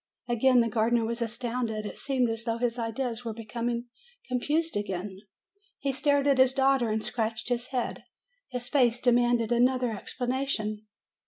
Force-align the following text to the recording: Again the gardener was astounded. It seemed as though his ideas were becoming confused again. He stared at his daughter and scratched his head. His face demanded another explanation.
Again 0.27 0.61
the 0.61 0.67
gardener 0.67 1.05
was 1.05 1.21
astounded. 1.21 1.85
It 1.85 1.99
seemed 1.99 2.27
as 2.31 2.43
though 2.43 2.57
his 2.57 2.79
ideas 2.79 3.23
were 3.23 3.35
becoming 3.35 3.85
confused 4.27 4.75
again. 4.75 5.19
He 5.77 5.91
stared 5.93 6.25
at 6.25 6.39
his 6.39 6.53
daughter 6.53 6.89
and 6.89 7.03
scratched 7.03 7.49
his 7.49 7.67
head. 7.67 8.05
His 8.49 8.67
face 8.67 8.99
demanded 8.99 9.51
another 9.51 9.91
explanation. 9.95 10.87